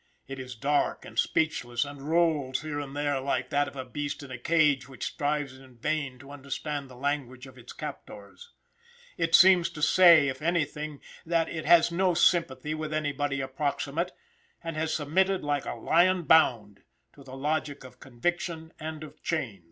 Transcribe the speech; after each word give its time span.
It 0.27 0.39
is 0.39 0.55
dark 0.55 1.05
and 1.05 1.19
speechless, 1.19 1.85
and 1.85 2.01
rolls 2.09 2.61
here 2.61 2.79
and 2.79 2.97
there 2.97 3.19
like 3.19 3.51
that 3.51 3.67
of 3.67 3.75
a 3.75 3.85
beast 3.85 4.23
in 4.23 4.31
a 4.31 4.37
cage 4.39 4.89
which 4.89 5.05
strives 5.05 5.55
in 5.59 5.77
vain 5.77 6.17
to 6.17 6.31
understand 6.31 6.89
the 6.89 6.95
language 6.95 7.45
of 7.45 7.55
its 7.55 7.71
captors. 7.71 8.49
It 9.15 9.35
seems 9.35 9.69
to 9.69 9.83
say, 9.83 10.27
if 10.27 10.41
anything, 10.41 11.01
that, 11.23 11.49
it 11.49 11.65
has 11.65 11.91
no 11.91 12.15
sympathy 12.15 12.73
with 12.73 12.93
anybody 12.95 13.41
approximate, 13.41 14.11
and 14.63 14.75
has 14.75 14.91
submitted, 14.91 15.43
like 15.43 15.65
a 15.67 15.75
lion 15.75 16.23
bound, 16.23 16.81
to 17.13 17.23
the 17.23 17.37
logic 17.37 17.83
of 17.83 17.99
conviction 17.99 18.73
and 18.79 19.03
of 19.03 19.21
chains. 19.21 19.59